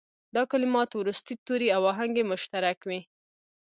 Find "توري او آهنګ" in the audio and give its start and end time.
1.45-2.13